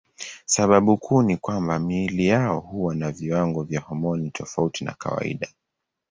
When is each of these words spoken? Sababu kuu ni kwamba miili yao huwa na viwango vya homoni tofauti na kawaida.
Sababu 0.45 0.97
kuu 0.97 1.21
ni 1.21 1.37
kwamba 1.37 1.79
miili 1.79 2.27
yao 2.27 2.59
huwa 2.59 2.95
na 2.95 3.11
viwango 3.11 3.63
vya 3.63 3.79
homoni 3.79 4.31
tofauti 4.31 4.85
na 4.85 4.93
kawaida. 4.93 5.47